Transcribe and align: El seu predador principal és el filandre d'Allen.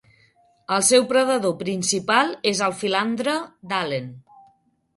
El 0.77 0.85
seu 0.87 1.05
predador 1.11 1.53
principal 1.59 2.33
és 2.55 2.63
el 2.71 2.75
filandre 2.81 3.39
d'Allen. 3.73 4.13